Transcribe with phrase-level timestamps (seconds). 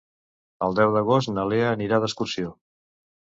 [0.67, 2.55] El deu d'agost na Lea anirà d'excursió.